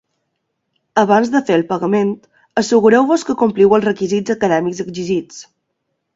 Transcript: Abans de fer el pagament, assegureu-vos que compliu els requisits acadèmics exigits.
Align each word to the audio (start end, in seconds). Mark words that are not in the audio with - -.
Abans 1.01 1.29
de 1.35 1.41
fer 1.49 1.57
el 1.57 1.63
pagament, 1.73 2.13
assegureu-vos 2.63 3.27
que 3.29 3.37
compliu 3.43 3.77
els 3.81 3.87
requisits 3.91 4.35
acadèmics 4.37 4.83
exigits. 4.89 5.47